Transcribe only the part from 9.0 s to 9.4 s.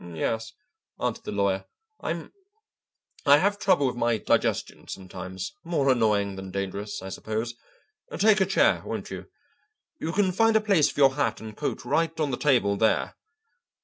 you?